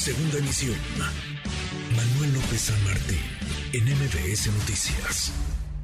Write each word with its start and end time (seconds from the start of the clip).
Segunda 0.00 0.38
emisión. 0.38 0.78
Manuel 1.94 2.32
López 2.32 2.58
San 2.58 2.84
Martín, 2.84 3.18
en 3.74 3.84
MBS 3.84 4.46
Noticias. 4.46 5.30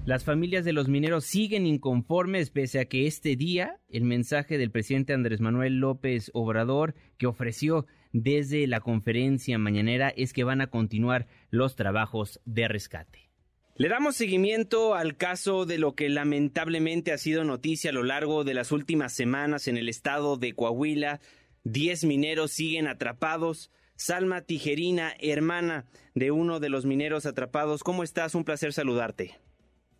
Las 0.07 0.25
familias 0.25 0.65
de 0.65 0.73
los 0.73 0.89
mineros 0.89 1.27
siguen 1.27 1.67
inconformes 1.67 2.49
pese 2.49 2.81
a 2.81 2.87
que 2.87 3.07
este 3.07 3.37
día 3.37 3.79
el 3.91 4.05
mensaje 4.05 4.57
del 4.57 4.71
presidente 4.71 5.13
Andrés 5.13 5.43
Manuel 5.43 5.81
López 5.81 6.31
Obrador 6.33 6.95
que 7.19 7.27
ofreció 7.27 7.85
desde 8.13 8.67
la 8.67 8.81
conferencia 8.81 9.59
mañanera 9.59 10.09
es 10.09 10.33
que 10.33 10.45
van 10.45 10.63
a 10.63 10.69
continuar 10.69 11.27
los 11.51 11.77
trabajos 11.77 12.41
de 12.47 12.69
rescate. 12.69 13.29
Le 13.77 13.91
damos 13.91 14.17
seguimiento 14.17 14.95
al 14.95 15.19
caso 15.19 15.67
de 15.67 15.77
lo 15.77 15.95
que 15.95 16.09
lamentablemente 16.09 17.13
ha 17.13 17.19
sido 17.19 17.45
noticia 17.45 17.91
a 17.91 17.93
lo 17.93 18.03
largo 18.03 18.45
de 18.45 18.55
las 18.55 18.73
últimas 18.73 19.13
semanas 19.13 19.69
en 19.69 19.77
el 19.77 19.91
estado 19.91 20.39
de 20.39 20.55
Coahuila. 20.55 21.21
Diez 21.65 22.05
mineros 22.05 22.53
siguen 22.53 22.89
atrapados. 22.89 23.71
Salma 23.97 24.43
Tijerina, 24.43 25.13
hermana 25.21 25.87
de 26.15 26.31
uno 26.31 26.61
de 26.61 26.69
los 26.69 26.85
mineros 26.85 27.25
atrapados, 27.25 27.83
¿cómo 27.83 28.03
estás? 28.03 28.35
Un 28.35 28.45
placer 28.45 28.75
saludarte. 28.75 29.39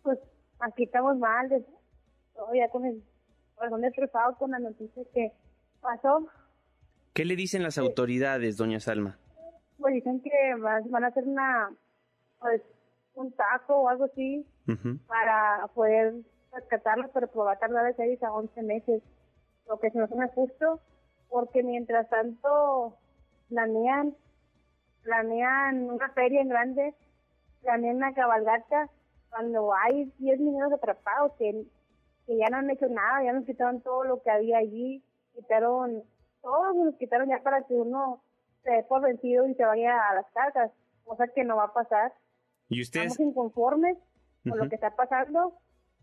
Pues 0.03 0.19
aquí 0.59 0.83
estamos 0.83 1.17
mal, 1.17 1.49
ya 2.53 2.69
con 2.69 2.85
el 2.85 3.03
corazón 3.55 3.81
destrozado 3.81 4.37
con 4.37 4.51
la 4.51 4.59
noticia 4.59 5.03
que 5.13 5.31
pasó. 5.81 6.27
¿Qué 7.13 7.25
le 7.25 7.35
dicen 7.35 7.63
las 7.63 7.79
autoridades, 7.79 8.55
doña 8.57 8.79
Salma? 8.79 9.17
Pues 9.79 9.95
dicen 9.95 10.21
que 10.21 10.29
van 10.59 11.03
a 11.03 11.07
hacer 11.07 11.23
una, 11.23 11.71
pues, 12.39 12.61
un 13.15 13.31
taco 13.31 13.81
o 13.81 13.89
algo 13.89 14.05
así 14.05 14.45
para 15.07 15.67
poder 15.73 16.13
rescatarlos, 16.53 17.09
pero 17.15 17.27
pues 17.27 17.47
va 17.47 17.53
a 17.53 17.59
tardar 17.59 17.85
de 17.87 17.95
6 17.95 18.21
a 18.21 18.31
11 18.31 18.61
meses, 18.61 19.01
lo 19.67 19.79
que 19.79 19.89
se 19.89 19.97
nos 19.97 20.11
hace 20.11 20.33
justo, 20.35 20.79
porque 21.29 21.63
mientras 21.63 22.07
tanto 22.09 22.95
planean, 23.49 24.15
planean 25.03 25.89
una 25.89 26.09
feria 26.09 26.41
en 26.41 26.49
grande, 26.49 26.95
planean 27.61 27.97
una 27.97 28.13
cabalgata, 28.13 28.89
cuando 29.29 29.73
hay 29.73 30.11
10 30.19 30.39
mineros 30.39 30.73
atrapados 30.73 31.33
que, 31.37 31.65
que 32.25 32.37
ya 32.37 32.47
no 32.49 32.57
han 32.57 32.69
hecho 32.69 32.87
nada, 32.87 33.23
ya 33.23 33.33
nos 33.33 33.45
quitaron 33.45 33.81
todo 33.81 34.03
lo 34.03 34.21
que 34.21 34.31
había 34.31 34.57
allí, 34.57 35.03
quitaron, 35.33 36.03
todos 36.41 36.75
nos 36.75 36.95
quitaron 36.95 37.29
ya 37.29 37.41
para 37.43 37.63
que 37.63 37.73
uno 37.73 38.23
se 38.63 38.71
dé 38.71 38.83
por 38.83 39.01
vencido 39.01 39.47
y 39.47 39.53
se 39.55 39.65
vaya 39.65 39.97
a 40.09 40.15
las 40.15 40.25
casas, 40.31 40.71
cosa 41.03 41.27
que 41.27 41.43
no 41.43 41.57
va 41.57 41.65
a 41.65 41.73
pasar. 41.73 42.13
¿Y 42.69 42.81
ustedes? 42.81 43.11
Estamos 43.11 43.31
inconformes 43.31 43.97
con 44.47 44.57
lo 44.57 44.69
que 44.69 44.75
está 44.75 44.95
pasando, 44.95 45.53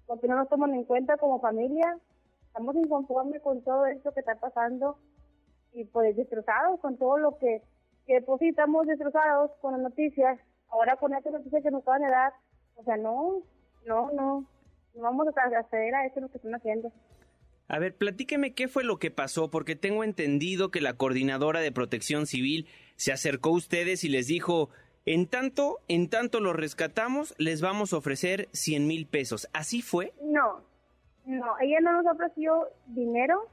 porque 0.06 0.28
no 0.28 0.36
nos 0.36 0.48
toman 0.48 0.74
en 0.74 0.84
cuenta 0.84 1.16
como 1.16 1.40
familia, 1.40 1.98
estamos 2.46 2.77
inconformes 2.77 3.42
con 3.42 3.62
todo 3.62 3.86
esto 3.86 4.12
que 4.12 4.20
está 4.20 4.34
pasando 4.36 4.98
y 5.75 5.84
pues 5.84 6.17
destrozados 6.17 6.80
con 6.80 6.97
todo 6.97 7.19
lo 7.19 7.36
que, 7.39 7.62
que 8.06 8.22
pues 8.22 8.39
sí 8.41 8.48
estamos 8.48 8.86
destrozados 8.86 9.50
con 9.61 9.72
las 9.72 9.83
noticias, 9.83 10.39
ahora 10.69 10.97
con 10.97 11.14
esta 11.14 11.30
noticia 11.30 11.61
que 11.61 11.70
nos 11.70 11.83
acaban 11.83 12.03
de 12.03 12.08
dar, 12.08 12.33
o 12.77 12.84
sea, 12.84 12.97
no, 12.97 13.42
no, 13.84 14.11
no, 14.12 14.47
no 14.95 15.02
vamos 15.02 15.27
a 15.28 15.58
acceder 15.58 15.95
a 15.95 16.06
eso 16.06 16.20
lo 16.20 16.28
que 16.28 16.39
están 16.39 16.55
haciendo. 16.55 16.92
A 17.67 17.78
ver, 17.78 17.97
platíqueme 17.97 18.55
qué 18.55 18.69
fue 18.69 18.84
lo 18.84 18.98
que 18.98 19.11
pasó, 19.11 19.50
porque 19.50 19.75
tengo 19.75 20.05
entendido 20.05 20.70
que 20.70 20.80
la 20.80 20.95
coordinadora 20.95 21.61
de 21.61 21.72
protección 21.72 22.27
civil 22.27 22.69
se 22.97 23.12
acercó 23.12 23.50
a 23.50 23.55
ustedes 23.55 24.05
y 24.05 24.08
les 24.08 24.27
dijo, 24.27 24.69
en 25.06 25.27
tanto, 25.27 25.80
en 25.89 26.08
tanto 26.08 26.41
lo 26.41 26.52
rescatamos, 26.52 27.34
les 27.39 27.62
vamos 27.62 27.92
a 27.92 27.97
ofrecer 27.97 28.48
100 28.52 28.86
mil 28.86 29.06
pesos. 29.06 29.48
¿Así 29.55 29.80
fue? 29.80 30.12
No, 30.22 30.62
no, 31.25 31.58
ella 31.61 31.80
no 31.80 32.02
nos 32.02 32.14
ofreció 32.14 32.69
dinero, 32.86 33.48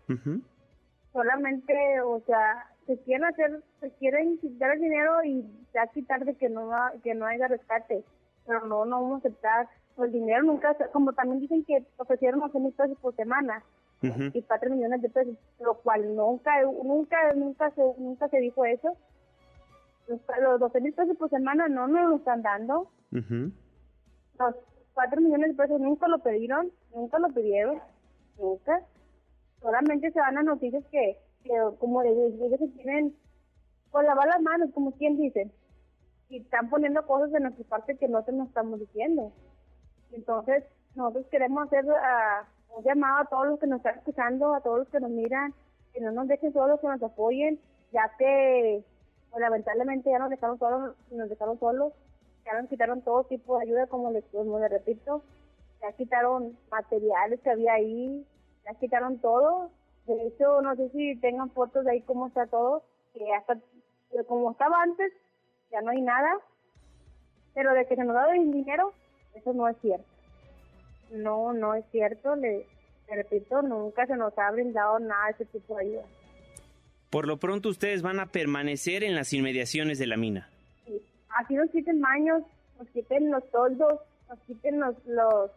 solamente, 1.13 2.01
o 2.01 2.19
sea, 2.21 2.67
se 2.85 2.97
quieren 2.99 3.25
hacer, 3.25 3.63
se 3.79 3.91
quieren 3.91 4.37
quitar 4.39 4.71
el 4.71 4.81
dinero 4.81 5.23
y 5.23 5.45
ya 5.73 5.87
quitar 5.87 6.25
de 6.25 6.35
que 6.35 6.49
no 6.49 6.69
que 7.03 7.13
no 7.13 7.25
haya 7.25 7.47
rescate, 7.47 8.03
pero 8.45 8.65
no, 8.65 8.85
no 8.85 9.01
vamos 9.01 9.15
a 9.15 9.27
aceptar. 9.27 9.67
El 9.97 10.11
dinero 10.11 10.43
nunca, 10.43 10.75
como 10.93 11.13
también 11.13 11.41
dicen 11.41 11.63
que 11.63 11.85
ofrecieron 11.97 12.41
11 12.41 12.59
mil 12.59 12.73
pesos 12.73 12.97
por 12.99 13.15
semana 13.15 13.63
y 14.01 14.41
4 14.41 14.69
millones 14.71 15.01
de 15.01 15.09
pesos, 15.09 15.35
lo 15.59 15.75
cual 15.75 16.15
nunca, 16.15 16.51
nunca, 16.83 17.33
nunca 17.33 17.69
se, 17.71 17.83
nunca 17.97 18.27
se 18.29 18.39
dijo 18.39 18.65
eso. 18.65 18.97
Los, 20.07 20.19
los 20.41 20.59
12 20.59 20.81
mil 20.81 20.93
pesos 20.93 21.15
por 21.17 21.29
semana 21.29 21.67
no 21.67 21.87
nos 21.87 22.09
lo 22.09 22.15
están 22.15 22.41
dando. 22.41 22.89
Los 23.11 24.55
4 24.93 25.21
millones 25.21 25.49
de 25.49 25.63
pesos 25.63 25.79
nunca 25.79 26.07
lo 26.07 26.19
pidieron, 26.19 26.71
nunca 26.95 27.19
lo 27.19 27.27
pidieron, 27.29 27.79
nunca 28.39 28.81
solamente 29.61 30.11
se 30.11 30.19
van 30.19 30.37
a 30.37 30.43
noticias 30.43 30.83
que, 30.91 31.17
como 31.79 32.01
ellos, 32.01 32.33
ellos 32.41 32.59
se 32.59 32.67
tienen 32.69 33.15
con 33.91 34.05
lavar 34.05 34.27
las 34.27 34.41
manos, 34.41 34.69
como 34.73 34.91
quien 34.93 35.17
dice, 35.17 35.51
y 36.29 36.39
están 36.39 36.69
poniendo 36.69 37.05
cosas 37.05 37.31
de 37.31 37.41
nuestra 37.41 37.65
parte 37.65 37.97
que 37.97 38.07
no 38.07 38.23
se 38.23 38.31
nos 38.31 38.47
estamos 38.47 38.79
diciendo. 38.79 39.31
Entonces, 40.13 40.63
nosotros 40.95 41.25
queremos 41.29 41.67
hacer 41.67 41.85
uh, 41.85 42.77
un 42.77 42.83
llamado 42.83 43.21
a 43.21 43.25
todos 43.25 43.47
los 43.47 43.59
que 43.59 43.67
nos 43.67 43.77
están 43.77 43.97
escuchando, 43.97 44.53
a 44.53 44.61
todos 44.61 44.79
los 44.79 44.87
que 44.89 44.99
nos 44.99 45.11
miran, 45.11 45.53
que 45.93 46.01
no 46.01 46.11
nos 46.11 46.27
dejen 46.27 46.53
solos, 46.53 46.79
que 46.79 46.87
nos 46.87 47.03
apoyen, 47.03 47.59
ya 47.91 48.11
que 48.17 48.83
pues, 49.29 49.41
lamentablemente 49.41 50.09
ya 50.09 50.19
nos 50.19 50.29
dejaron 50.29 50.57
solos, 50.57 50.95
nos 51.11 51.29
dejaron 51.29 51.59
solos, 51.59 51.93
ya 52.45 52.59
nos 52.59 52.69
quitaron 52.69 53.01
todo 53.01 53.25
tipo 53.25 53.57
de 53.57 53.63
ayuda, 53.63 53.87
como 53.87 54.11
les, 54.11 54.23
como 54.25 54.59
les 54.59 54.71
repito, 54.71 55.23
ya 55.81 55.91
quitaron 55.93 56.57
materiales 56.69 57.39
que 57.41 57.49
había 57.49 57.73
ahí, 57.73 58.25
ya 58.71 58.79
quitaron 58.79 59.19
todo. 59.19 59.71
De 60.07 60.27
hecho, 60.27 60.61
no 60.61 60.75
sé 60.75 60.89
si 60.89 61.15
tengan 61.17 61.49
fotos 61.51 61.85
de 61.85 61.91
ahí 61.91 62.01
cómo 62.01 62.27
está 62.27 62.47
todo, 62.47 62.83
que 63.13 63.33
hasta 63.33 63.57
como 64.27 64.51
estaba 64.51 64.81
antes, 64.81 65.11
ya 65.71 65.81
no 65.81 65.91
hay 65.91 66.01
nada. 66.01 66.29
Pero 67.53 67.73
de 67.73 67.85
que 67.85 67.95
se 67.95 68.03
nos 68.03 68.15
da 68.15 68.33
el 68.35 68.51
dinero, 68.51 68.93
eso 69.35 69.53
no 69.53 69.67
es 69.67 69.77
cierto. 69.81 70.05
No, 71.11 71.53
no 71.53 71.75
es 71.75 71.85
cierto. 71.91 72.35
Le, 72.35 72.65
repito, 73.09 73.61
nunca 73.61 74.05
se 74.07 74.15
nos 74.15 74.37
ha 74.37 74.51
brindado 74.51 74.99
nada 74.99 75.27
de 75.27 75.31
ese 75.31 75.45
tipo 75.45 75.75
de 75.75 75.85
ayuda. 75.85 76.03
Por 77.09 77.27
lo 77.27 77.37
pronto, 77.37 77.69
ustedes 77.69 78.01
van 78.01 78.19
a 78.21 78.27
permanecer 78.27 79.03
en 79.03 79.15
las 79.15 79.33
inmediaciones 79.33 79.99
de 79.99 80.07
la 80.07 80.15
mina. 80.15 80.49
Sí. 80.85 81.01
Aquí 81.37 81.55
nos 81.55 81.69
quiten 81.71 81.99
baños, 81.99 82.43
nos 82.79 82.87
quiten 82.89 83.29
los 83.29 83.49
toldos, 83.51 83.99
nos 84.29 84.39
quiten 84.39 84.79
los, 84.79 84.95
los 85.05 85.51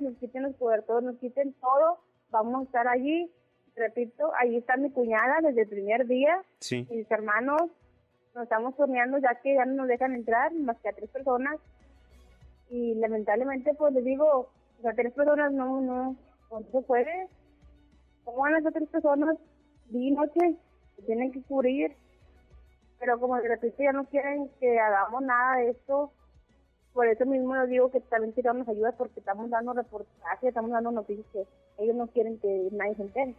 nos 0.00 0.16
quiten 0.18 0.42
los 0.42 0.56
cobertores, 0.56 1.04
nos 1.04 1.16
quiten 1.16 1.54
todo 1.54 1.98
vamos 2.32 2.62
a 2.62 2.64
estar 2.64 2.88
allí. 2.88 3.30
Repito, 3.76 4.32
ahí 4.38 4.56
está 4.56 4.76
mi 4.76 4.90
cuñada 4.90 5.40
desde 5.42 5.62
el 5.62 5.68
primer 5.68 6.06
día. 6.06 6.42
Sí. 6.58 6.86
mis 6.90 7.08
hermanos 7.10 7.62
nos 8.34 8.44
estamos 8.44 8.74
torneando 8.76 9.18
ya 9.18 9.38
que 9.42 9.54
ya 9.54 9.64
no 9.64 9.74
nos 9.74 9.88
dejan 9.88 10.14
entrar 10.14 10.52
más 10.54 10.76
que 10.78 10.88
a 10.88 10.92
tres 10.92 11.10
personas. 11.10 11.60
Y 12.70 12.94
lamentablemente, 12.94 13.74
pues 13.74 13.92
les 13.92 14.04
digo, 14.04 14.48
a 14.84 14.92
tres 14.94 15.12
personas 15.12 15.52
no, 15.52 15.80
no, 15.80 16.16
no 16.50 16.62
se 16.72 16.82
puede. 16.82 17.28
¿Cómo 18.24 18.38
van 18.38 18.62
ser 18.62 18.72
tres 18.72 18.88
personas? 18.88 19.36
Día 19.90 20.08
y 20.08 20.10
noche, 20.12 20.56
tienen 21.06 21.32
que 21.32 21.42
cubrir. 21.42 21.94
Pero 22.98 23.20
como 23.20 23.36
de 23.36 23.48
repente 23.48 23.84
ya 23.84 23.92
no 23.92 24.04
quieren 24.04 24.48
que 24.60 24.78
hagamos 24.78 25.22
nada 25.22 25.56
de 25.56 25.70
esto, 25.70 26.12
por 26.92 27.06
eso 27.06 27.24
mismo 27.24 27.56
les 27.56 27.70
digo 27.70 27.90
que 27.90 28.00
también 28.00 28.32
tiramos 28.34 28.68
ayuda 28.68 28.92
porque 28.92 29.20
estamos 29.20 29.48
dando 29.50 29.72
reportajes, 29.72 30.48
estamos 30.48 30.70
dando 30.70 30.90
noticias 30.90 31.26
que 31.32 31.46
ellos 31.82 31.96
no 31.96 32.06
quieren 32.08 32.38
que 32.38 32.68
nadie 32.72 32.94
se 32.96 33.02
entere. 33.02 33.34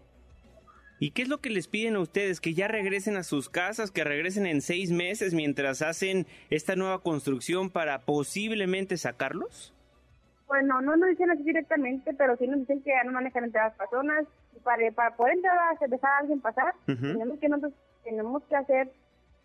¿Y 0.99 1.11
qué 1.11 1.23
es 1.23 1.27
lo 1.27 1.39
que 1.39 1.49
les 1.49 1.67
piden 1.67 1.95
a 1.95 1.99
ustedes? 1.99 2.39
¿Que 2.39 2.53
ya 2.53 2.67
regresen 2.67 3.17
a 3.17 3.23
sus 3.23 3.49
casas, 3.49 3.91
que 3.91 4.03
regresen 4.03 4.45
en 4.45 4.61
seis 4.61 4.91
meses 4.91 5.33
mientras 5.33 5.81
hacen 5.81 6.25
esta 6.49 6.75
nueva 6.75 6.99
construcción 6.99 7.69
para 7.69 8.05
posiblemente 8.05 8.97
sacarlos? 8.97 9.73
Pues 10.47 10.63
no, 10.63 10.81
no 10.81 10.95
nos 10.95 11.09
dicen 11.09 11.31
así 11.31 11.43
directamente, 11.43 12.13
pero 12.13 12.37
sí 12.37 12.47
nos 12.47 12.59
dicen 12.59 12.81
que 12.83 12.91
ya 12.91 13.03
no 13.03 13.11
manejan 13.11 13.43
entre 13.43 13.61
las 13.61 13.73
personas. 13.75 14.25
Y 14.55 14.59
para, 14.59 14.89
para 14.91 15.15
poder 15.15 15.33
entrar 15.33 15.57
a 15.57 15.87
dejar 15.87 16.11
a 16.11 16.17
alguien 16.19 16.39
pasar, 16.39 16.73
tenemos 16.85 17.39
que 17.39 17.49
nosotros 17.49 17.73
tenemos 18.03 18.43
que 18.43 18.55
hacer 18.55 18.91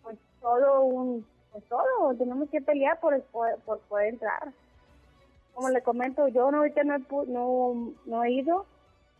pues 0.03 0.17
todo 0.39 0.81
un 0.83 1.25
pues 1.51 1.63
todo, 1.65 2.15
tenemos 2.17 2.49
que 2.49 2.61
pelear 2.61 2.99
por, 2.99 3.21
por, 3.23 3.79
poder 3.87 4.09
entrar. 4.09 4.51
Como 5.53 5.69
le 5.69 5.81
comento, 5.81 6.27
yo 6.27 6.51
no 6.51 6.59
ahorita 6.59 6.83
no 6.83 6.95
he, 6.95 7.01
no, 7.27 7.93
no 8.05 8.23
he 8.23 8.31
ido 8.31 8.65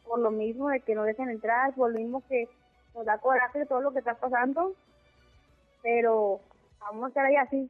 por 0.06 0.20
lo 0.20 0.32
mismo 0.32 0.70
de 0.70 0.80
que 0.82 0.96
no 0.96 1.04
dejen 1.04 1.30
entrar, 1.30 1.74
por 1.76 1.92
lo 1.92 2.00
mismo 2.00 2.24
que 2.28 2.48
nos 2.96 3.06
da 3.06 3.18
coraje 3.18 3.60
de 3.60 3.66
todo 3.66 3.82
lo 3.82 3.92
que 3.92 4.00
está 4.00 4.16
pasando, 4.16 4.74
pero 5.82 6.42
vamos 6.80 7.06
a 7.06 7.08
estar 7.10 7.26
ahí 7.26 7.36
así. 7.36 7.70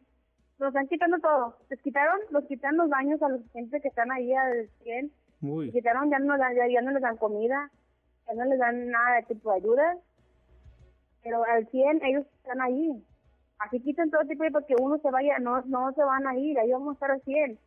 Nos 0.57 0.69
están 0.69 0.87
quitando 0.87 1.19
todo. 1.19 1.55
Les 1.69 1.79
quitaron, 1.81 2.19
los 2.31 2.43
quitan 2.45 2.77
los 2.77 2.89
baños 2.89 3.21
a 3.21 3.29
los 3.29 3.41
gente 3.51 3.79
que 3.81 3.87
están 3.87 4.11
ahí 4.11 4.33
al 4.33 4.69
100. 4.83 5.11
Les 5.41 5.73
quitaron, 5.73 6.09
ya 6.09 6.19
no, 6.19 6.37
ya, 6.37 6.67
ya 6.67 6.81
no 6.81 6.91
les 6.91 7.01
dan 7.01 7.17
comida, 7.17 7.71
ya 8.27 8.33
no 8.33 8.45
les 8.45 8.59
dan 8.59 8.89
nada 8.89 9.15
de 9.17 9.23
tipo 9.23 9.51
de 9.51 9.57
ayuda. 9.57 9.97
Pero 11.23 11.43
al 11.45 11.67
100 11.67 12.03
ellos 12.03 12.25
están 12.37 12.61
ahí. 12.61 13.03
Así 13.59 13.79
quitan 13.81 14.09
todo 14.09 14.21
tipo 14.21 14.43
de 14.43 14.51
porque 14.51 14.75
uno 14.79 14.97
se 14.99 15.11
vaya, 15.11 15.37
no, 15.39 15.61
no 15.63 15.91
se 15.93 16.03
van 16.03 16.25
a 16.27 16.37
ir, 16.37 16.57
ahí 16.59 16.71
vamos 16.71 16.89
a 16.89 16.93
estar 16.93 17.11
al 17.11 17.21
100. 17.21 17.59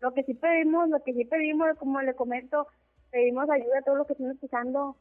Lo 0.00 0.12
que 0.12 0.24
sí 0.24 0.34
pedimos, 0.34 0.88
lo 0.88 1.02
que 1.02 1.14
sí 1.14 1.24
pedimos, 1.24 1.78
como 1.78 2.02
le 2.02 2.14
comento, 2.14 2.66
pedimos 3.10 3.48
ayuda 3.48 3.78
a 3.78 3.82
todos 3.82 3.98
los 3.98 4.06
que 4.06 4.14
están 4.14 4.32
escuchando, 4.32 4.96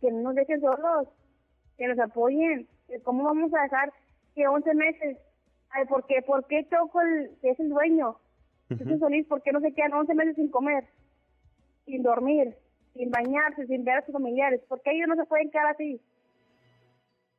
que 0.00 0.10
no 0.10 0.22
nos 0.22 0.34
dejen 0.34 0.60
solos, 0.60 1.08
que 1.76 1.86
nos 1.86 1.98
apoyen. 1.98 2.66
¿Cómo 3.04 3.24
vamos 3.24 3.52
a 3.54 3.62
dejar 3.62 3.92
que 4.38 4.46
11 4.46 4.74
meses. 4.74 5.18
Ay, 5.70 5.84
¿por 5.86 6.06
qué? 6.06 6.22
¿Por 6.22 6.46
qué 6.46 6.66
Choco, 6.70 7.00
el, 7.00 7.30
que 7.42 7.50
es 7.50 7.60
el 7.60 7.68
dueño? 7.70 8.16
Uh 8.70 8.98
Solís, 8.98 9.26
¿por 9.26 9.42
qué 9.42 9.50
no 9.50 9.60
se 9.60 9.72
quedan 9.72 9.94
11 9.94 10.14
meses 10.14 10.36
sin 10.36 10.50
comer, 10.50 10.84
sin 11.86 12.02
dormir, 12.02 12.54
sin 12.94 13.10
bañarse, 13.10 13.66
sin 13.66 13.84
ver 13.84 13.98
a 13.98 14.04
sus 14.04 14.12
familiares? 14.12 14.60
¿Por 14.68 14.80
qué 14.82 14.92
ellos 14.92 15.08
no 15.08 15.16
se 15.16 15.24
pueden 15.24 15.50
quedar 15.50 15.66
así? 15.66 16.00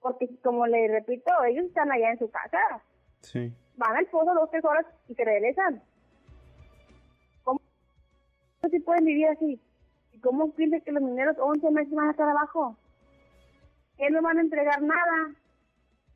Porque, 0.01 0.29
como 0.43 0.65
le 0.67 0.87
repito, 0.87 1.31
ellos 1.43 1.65
están 1.65 1.91
allá 1.91 2.11
en 2.11 2.19
su 2.19 2.29
casa. 2.29 2.81
Sí. 3.21 3.53
Van 3.75 3.95
al 3.95 4.05
pozo 4.07 4.33
dos, 4.33 4.49
tres 4.49 4.63
horas 4.63 4.85
y 5.07 5.15
se 5.15 5.23
regresan. 5.23 5.81
¿Cómo 7.43 7.59
se 8.69 8.79
pueden 8.81 9.05
vivir 9.05 9.27
así? 9.27 9.59
¿Y 10.13 10.19
cómo 10.19 10.51
piensan 10.51 10.81
que 10.81 10.91
los 10.91 11.03
mineros 11.03 11.37
11 11.39 11.71
meses 11.71 11.93
van 11.93 12.07
a 12.07 12.11
estar 12.11 12.29
abajo? 12.29 12.75
Que 13.97 14.09
no 14.09 14.21
van 14.21 14.37
a 14.37 14.41
entregar 14.41 14.81
nada. 14.81 15.33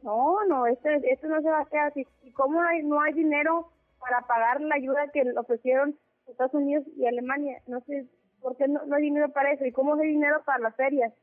No, 0.02 0.44
no, 0.48 0.68
esto, 0.68 0.90
esto 0.90 1.28
no 1.28 1.42
se 1.42 1.50
va 1.50 1.62
a 1.62 1.66
quedar 1.66 1.88
así. 1.88 2.06
¿Y 2.24 2.32
cómo 2.32 2.62
no 2.84 3.02
hay 3.02 3.14
dinero 3.14 3.70
para 4.00 4.22
pagar 4.28 4.60
la 4.62 4.76
ayuda 4.76 5.08
que 5.14 5.24
ofrecieron 5.38 5.98
Estados 6.28 6.54
Unidos 6.54 6.86
y 6.98 7.06
Alemania? 7.06 7.62
No 7.68 7.80
sé 7.82 8.06
por 8.42 8.58
qué 8.58 8.68
no, 8.68 8.82
hay 8.94 9.02
dinero 9.02 9.30
para 9.30 9.54
eso. 9.54 9.66
¿Y 9.66 9.72
cómo 9.72 9.96
hay 9.96 10.10
dinero 10.10 10.44
para 10.46 10.60
las 10.60 10.76
ferias? 10.76 11.14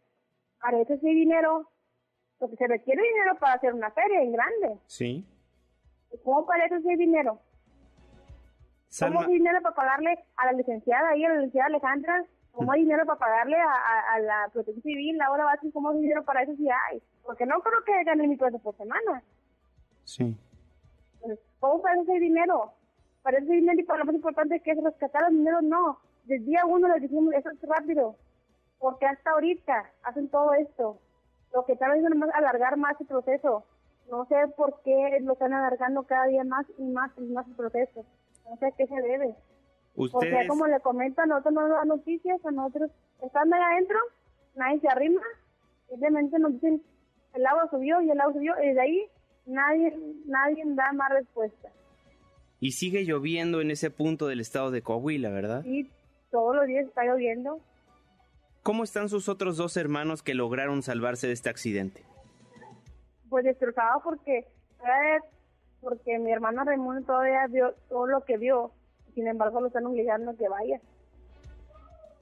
Para 0.61 0.81
eso 0.81 0.97
sí 0.97 1.09
hay 1.09 1.15
dinero, 1.15 1.70
porque 2.41 2.57
se 2.57 2.67
requiere 2.67 3.03
dinero 3.03 3.37
para 3.39 3.53
hacer 3.53 3.75
una 3.75 3.91
feria 3.91 4.23
en 4.23 4.33
grande. 4.33 4.79
Sí. 4.87 5.25
¿Cómo 6.25 6.47
para 6.47 6.65
eso 6.65 6.77
hay 6.89 6.97
dinero? 6.97 7.39
¿Cómo 8.99 9.21
hay 9.21 9.35
dinero 9.35 9.61
para 9.63 9.75
pagarle 9.75 10.19
a 10.37 10.47
la 10.47 10.53
licenciada 10.53 11.11
ahí, 11.11 11.25
a 11.25 11.29
la 11.29 11.35
licenciada 11.37 11.69
Alejandra? 11.69 12.25
¿Cómo 12.51 12.73
hay 12.73 12.81
dinero 12.81 13.05
para 13.07 13.19
pagarle 13.19 13.57
a, 13.57 14.19
la 14.21 14.49
protección 14.53 14.83
civil, 14.83 15.19
la 15.19 15.31
hora 15.31 15.45
base? 15.45 15.71
¿Cómo 15.71 15.91
hay 15.91 16.01
dinero 16.01 16.25
para 16.25 16.43
eso 16.43 16.57
si 16.57 16.69
hay? 16.69 17.01
Porque 17.23 17.47
no 17.47 17.61
creo 17.61 17.85
que 17.85 18.05
ganen 18.05 18.29
mi 18.29 18.37
pesos 18.37 18.61
por 18.61 18.77
semana. 18.77 19.23
Sí. 20.05 20.37
¿Cómo 21.61 21.83
para 21.83 22.01
eso 22.01 22.11
hay 22.11 22.19
dinero? 22.19 22.73
Para 23.23 23.39
eso 23.39 23.53
hay 23.53 23.61
dinero 23.61 23.79
y 23.79 23.85
para 23.85 24.01
lo 24.01 24.07
más 24.07 24.15
importante 24.15 24.61
que 24.61 24.73
es 24.73 24.83
rescatar 24.83 25.25
el 25.29 25.37
dinero, 25.37 25.61
no. 25.61 26.01
Desde 26.25 26.47
día 26.47 26.65
uno 26.65 26.89
les 26.89 27.03
dijimos, 27.03 27.35
eso 27.35 27.51
es 27.51 27.63
rápido. 27.63 28.17
Porque 28.79 29.07
hasta 29.07 29.31
ahorita 29.31 29.93
hacen 30.03 30.29
todo 30.31 30.55
esto. 30.55 30.99
Lo 31.53 31.65
que 31.65 31.77
tal 31.77 31.93
vez 31.93 32.05
es 32.05 32.35
alargar 32.35 32.77
más 32.77 33.01
el 33.01 33.07
proceso. 33.07 33.65
No 34.11 34.25
sé 34.27 34.37
por 34.57 34.81
qué 34.83 35.19
lo 35.23 35.35
están 35.35 35.53
alargando 35.53 36.03
cada 36.03 36.27
día 36.27 36.45
más 36.45 36.67
y 36.79 36.83
más 36.83 37.11
y 37.17 37.23
más 37.23 37.47
el 37.47 37.55
proceso. 37.55 38.05
No 38.49 38.57
sé 38.57 38.67
a 38.67 38.71
qué 38.73 38.87
se 38.87 38.95
debe. 38.95 39.35
Porque 39.95 40.47
como 40.49 40.67
le 40.67 40.81
comentan, 40.81 41.29
nosotros 41.29 41.55
no 41.55 41.69
dan 41.69 41.89
noticias, 41.89 42.45
a 42.45 42.51
nosotros 42.51 42.91
estando 43.23 43.57
ahí 43.57 43.63
adentro, 43.63 43.99
nadie 44.55 44.81
se 44.81 44.89
arrima, 44.89 45.21
simplemente 45.89 46.39
nos 46.39 46.53
dicen 46.55 46.83
el 47.35 47.47
agua 47.47 47.69
subió 47.71 48.01
y 48.01 48.11
el 48.11 48.21
agua 48.21 48.33
subió, 48.33 48.55
y 48.63 48.69
desde 48.69 48.81
ahí 48.81 49.07
nadie, 49.47 49.97
nadie 50.27 50.63
da 50.67 50.93
más 50.93 51.11
respuesta. 51.11 51.71
Y 52.61 52.73
sigue 52.73 53.05
lloviendo 53.05 53.61
en 53.61 53.71
ese 53.71 53.91
punto 53.91 54.27
del 54.27 54.41
estado 54.41 54.71
de 54.71 54.83
Coahuila, 54.83 55.31
¿verdad? 55.31 55.63
Sí, 55.63 55.91
todos 56.31 56.57
los 56.57 56.67
días 56.67 56.87
está 56.87 57.05
lloviendo. 57.05 57.61
¿Cómo 58.63 58.85
están 58.85 59.09
sus 59.09 59.29
otros 59.29 59.57
dos 59.57 59.77
hermanos 59.77 60.23
que 60.23 60.35
lograron 60.35 60.83
salvarse 60.83 61.27
de 61.27 61.33
este 61.33 61.49
accidente? 61.49 62.05
Pues 63.29 63.45
destrozados 63.45 64.03
porque, 64.03 64.47
porque 65.81 66.19
mi 66.19 66.31
hermano 66.33 66.65
Raimundo 66.65 67.03
todavía 67.07 67.47
vio 67.49 67.75
todo 67.89 68.07
lo 68.07 68.25
que 68.25 68.37
vio 68.37 68.73
sin 69.15 69.27
embargo 69.27 69.61
lo 69.61 69.69
están 69.69 69.87
obligando 69.87 70.31
a 70.31 70.37
que 70.37 70.49
vaya. 70.49 70.81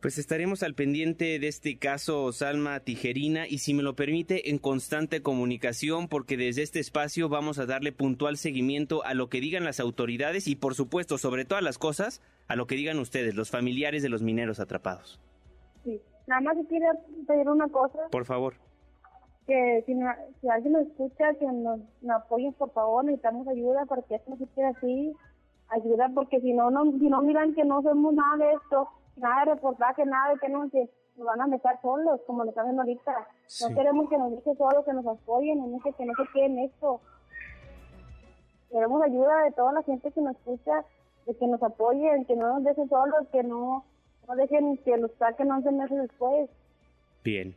Pues 0.00 0.16
estaremos 0.16 0.62
al 0.62 0.74
pendiente 0.74 1.40
de 1.40 1.48
este 1.48 1.76
caso, 1.76 2.30
Salma 2.32 2.78
Tijerina, 2.78 3.48
y 3.48 3.58
si 3.58 3.74
me 3.74 3.82
lo 3.82 3.96
permite, 3.96 4.50
en 4.50 4.58
constante 4.58 5.22
comunicación, 5.22 6.06
porque 6.06 6.36
desde 6.36 6.62
este 6.62 6.78
espacio 6.78 7.28
vamos 7.28 7.58
a 7.58 7.66
darle 7.66 7.90
puntual 7.90 8.36
seguimiento 8.36 9.04
a 9.04 9.14
lo 9.14 9.28
que 9.28 9.40
digan 9.40 9.64
las 9.64 9.80
autoridades 9.80 10.46
y, 10.46 10.54
por 10.54 10.76
supuesto, 10.76 11.18
sobre 11.18 11.44
todas 11.44 11.64
las 11.64 11.78
cosas, 11.78 12.22
a 12.46 12.54
lo 12.54 12.68
que 12.68 12.76
digan 12.76 13.00
ustedes, 13.00 13.34
los 13.34 13.50
familiares 13.50 14.04
de 14.04 14.08
los 14.08 14.22
mineros 14.22 14.60
atrapados. 14.60 15.20
Sí, 15.82 16.00
nada 16.28 16.40
más 16.42 16.56
quiero 16.68 16.86
pedir 17.26 17.48
una 17.48 17.68
cosa. 17.68 17.98
Por 18.10 18.24
favor. 18.24 18.54
Que 19.46 19.82
si, 19.86 19.98
alguien 20.48 20.72
nos 20.74 20.82
escucha, 20.82 21.34
que 21.34 21.46
nos, 21.46 21.80
apoyen, 22.10 22.52
por 22.52 22.70
favor, 22.72 23.04
necesitamos 23.04 23.48
ayuda 23.48 23.86
para 23.86 24.02
que 24.02 24.16
esto 24.16 24.30
no 24.30 24.36
se 24.36 24.46
quede 24.54 24.66
así 24.66 25.16
ayuda 25.70 26.10
porque 26.14 26.40
si 26.40 26.52
no, 26.54 26.70
no, 26.70 26.84
si 26.98 27.08
no 27.08 27.20
miran 27.22 27.54
que 27.54 27.64
no 27.64 27.78
hacemos 27.78 28.14
nada 28.14 28.36
de 28.38 28.52
esto, 28.54 28.88
nada 29.16 29.44
de 29.44 29.54
reportaje, 29.54 30.04
nada 30.06 30.32
de 30.32 30.38
que 30.38 30.48
nos, 30.48 30.72
nos 30.72 31.26
van 31.26 31.40
a 31.40 31.46
meter 31.46 31.72
solos, 31.82 32.20
como 32.26 32.44
lo 32.44 32.50
están 32.50 32.64
haciendo 32.64 32.82
ahorita. 32.82 33.28
No 33.62 33.74
queremos 33.74 34.08
que 34.08 34.18
nos 34.18 34.30
dejen 34.30 34.56
solos, 34.56 34.84
que 34.84 34.92
nos 34.92 35.06
apoyen, 35.06 35.58
no 35.58 35.78
que 35.80 36.06
no 36.06 36.12
se 36.14 36.32
queden 36.32 36.58
esto. 36.60 37.00
Queremos 38.70 39.02
ayuda 39.02 39.44
de 39.44 39.52
toda 39.52 39.72
la 39.72 39.82
gente 39.82 40.10
que 40.10 40.20
nos 40.20 40.36
escucha, 40.36 40.84
de 41.26 41.36
que 41.36 41.46
nos 41.46 41.62
apoyen, 41.62 42.24
que 42.24 42.36
no 42.36 42.54
nos 42.54 42.64
dejen 42.64 42.88
solos, 42.88 43.28
que 43.30 43.42
no, 43.42 43.84
no 44.28 44.36
dejen 44.36 44.78
que 44.84 44.96
los 44.96 45.10
saquen 45.18 45.50
11 45.50 45.72
meses 45.72 45.98
después. 46.02 46.50
Bien. 47.24 47.54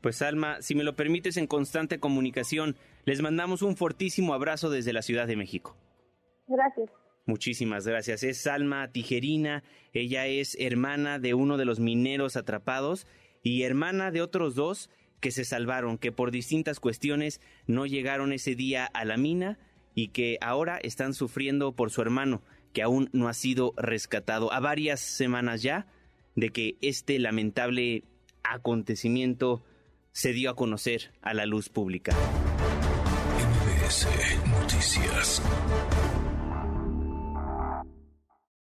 Pues 0.00 0.22
Alma, 0.22 0.62
si 0.62 0.74
me 0.74 0.84
lo 0.84 0.96
permites 0.96 1.36
en 1.36 1.46
constante 1.46 2.00
comunicación, 2.00 2.76
les 3.04 3.20
mandamos 3.20 3.62
un 3.62 3.76
fortísimo 3.76 4.34
abrazo 4.34 4.70
desde 4.70 4.92
la 4.92 5.02
Ciudad 5.02 5.26
de 5.26 5.36
México. 5.36 5.76
Gracias. 6.48 6.90
Muchísimas 7.26 7.86
gracias. 7.86 8.22
Es 8.22 8.42
Salma 8.42 8.90
Tijerina. 8.90 9.62
Ella 9.92 10.26
es 10.26 10.56
hermana 10.58 11.18
de 11.18 11.34
uno 11.34 11.58
de 11.58 11.66
los 11.66 11.80
mineros 11.80 12.36
atrapados 12.36 13.06
y 13.42 13.62
hermana 13.62 14.10
de 14.10 14.22
otros 14.22 14.54
dos 14.54 14.90
que 15.20 15.30
se 15.30 15.44
salvaron, 15.44 15.98
que 15.98 16.12
por 16.12 16.30
distintas 16.30 16.80
cuestiones 16.80 17.40
no 17.66 17.84
llegaron 17.84 18.32
ese 18.32 18.54
día 18.54 18.86
a 18.86 19.04
la 19.04 19.18
mina 19.18 19.58
y 19.94 20.08
que 20.08 20.38
ahora 20.40 20.78
están 20.82 21.12
sufriendo 21.12 21.72
por 21.72 21.90
su 21.90 22.00
hermano, 22.00 22.42
que 22.72 22.82
aún 22.82 23.10
no 23.12 23.28
ha 23.28 23.34
sido 23.34 23.74
rescatado. 23.76 24.50
A 24.52 24.60
varias 24.60 25.00
semanas 25.00 25.62
ya 25.62 25.86
de 26.34 26.50
que 26.50 26.76
este 26.80 27.18
lamentable 27.18 28.04
acontecimiento 28.42 29.62
se 30.12 30.32
dio 30.32 30.50
a 30.50 30.56
conocer 30.56 31.12
a 31.22 31.34
la 31.34 31.46
luz 31.46 31.68
pública. 31.68 32.14